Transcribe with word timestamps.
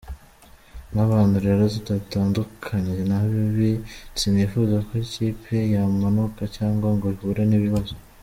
Nk’abantu 0.91 1.37
rero 1.45 1.61
tutatandukanye 1.75 2.93
nabi, 3.11 3.69
sinifuza 4.19 4.75
ko 4.87 4.91
ikipe 5.05 5.55
yamanuka 5.73 6.41
cyangwa 6.55 6.87
ngo 6.95 7.05
ihure 7.15 7.43
n’ibibabzo. 7.47 7.95